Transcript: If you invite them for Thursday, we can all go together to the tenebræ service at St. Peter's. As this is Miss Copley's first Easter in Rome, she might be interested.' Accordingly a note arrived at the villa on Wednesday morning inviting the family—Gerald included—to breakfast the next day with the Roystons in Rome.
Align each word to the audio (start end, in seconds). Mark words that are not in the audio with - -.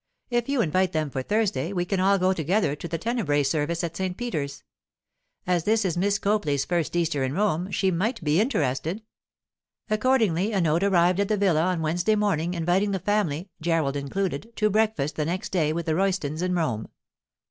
If 0.31 0.49
you 0.49 0.61
invite 0.63 0.93
them 0.93 1.11
for 1.11 1.21
Thursday, 1.21 1.71
we 1.73 1.85
can 1.85 1.99
all 1.99 2.17
go 2.17 2.33
together 2.33 2.75
to 2.75 2.87
the 2.87 2.97
tenebræ 2.97 3.45
service 3.45 3.83
at 3.83 3.95
St. 3.95 4.17
Peter's. 4.17 4.63
As 5.45 5.63
this 5.63 5.85
is 5.85 5.95
Miss 5.95 6.17
Copley's 6.17 6.65
first 6.65 6.95
Easter 6.95 7.23
in 7.23 7.33
Rome, 7.33 7.69
she 7.69 7.91
might 7.91 8.23
be 8.23 8.41
interested.' 8.41 9.03
Accordingly 9.91 10.53
a 10.53 10.59
note 10.59 10.81
arrived 10.81 11.19
at 11.19 11.27
the 11.27 11.37
villa 11.37 11.65
on 11.65 11.83
Wednesday 11.83 12.15
morning 12.15 12.55
inviting 12.55 12.89
the 12.89 12.97
family—Gerald 12.99 13.95
included—to 13.95 14.69
breakfast 14.71 15.17
the 15.17 15.25
next 15.25 15.49
day 15.51 15.71
with 15.71 15.85
the 15.85 15.93
Roystons 15.93 16.41
in 16.41 16.55
Rome. 16.55 16.87